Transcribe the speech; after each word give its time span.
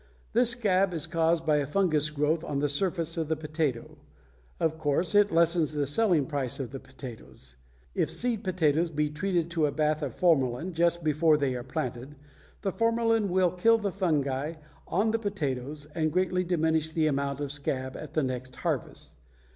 This 0.33 0.49
scab 0.49 0.95
is 0.95 1.05
caused 1.05 1.45
by 1.45 1.57
a 1.57 1.67
fungous 1.67 2.09
growth 2.09 2.43
on 2.43 2.57
the 2.57 2.67
surface 2.67 3.17
of 3.17 3.27
the 3.27 3.35
potato. 3.35 3.99
Of 4.59 4.79
course 4.79 5.13
it 5.13 5.29
lessens 5.31 5.73
the 5.73 5.85
selling 5.85 6.25
price 6.25 6.59
of 6.59 6.71
the 6.71 6.79
potatoes. 6.79 7.55
If 7.93 8.09
seed 8.09 8.43
potatoes 8.43 8.89
be 8.89 9.09
treated 9.09 9.51
to 9.51 9.67
a 9.67 9.71
bath 9.71 10.01
of 10.01 10.15
formalin 10.15 10.73
just 10.73 11.03
before 11.03 11.37
they 11.37 11.53
are 11.53 11.61
planted, 11.61 12.15
the 12.63 12.71
formalin 12.71 13.29
will 13.29 13.51
kill 13.51 13.77
the 13.77 13.91
fungi 13.91 14.55
on 14.87 15.11
the 15.11 15.19
potatoes 15.19 15.85
and 15.93 16.11
greatly 16.11 16.43
diminish 16.43 16.91
the 16.91 17.05
amount 17.05 17.39
of 17.39 17.51
scab 17.51 17.95
at 17.95 18.15
the 18.15 18.23
next 18.23 18.55
harvest. 18.55 19.17